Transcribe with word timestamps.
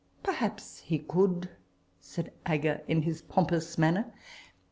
"Perhaps 0.23 0.79
he 0.79 0.97
could," 0.97 1.47
said 1.99 2.33
Agar 2.47 2.81
in 2.87 3.03
his 3.03 3.21
pompous 3.21 3.77
manner. 3.77 4.11